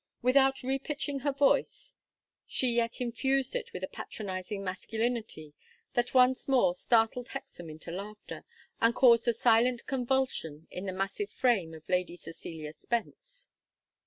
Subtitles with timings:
[0.23, 1.93] '"Without repitching her voice
[2.47, 5.53] she yet infused it with a patronizing masculinity
[5.93, 8.43] that once more startled Hexam into laughter,
[8.79, 13.47] and caused a silent convulsion in the massive frame of Lady Cecilia Spence.